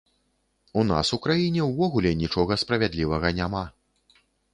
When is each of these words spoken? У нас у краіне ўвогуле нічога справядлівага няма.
У 0.81 0.85
нас 0.91 1.11
у 1.17 1.19
краіне 1.25 1.61
ўвогуле 1.71 2.13
нічога 2.21 2.57
справядлівага 2.63 3.27
няма. 3.41 3.63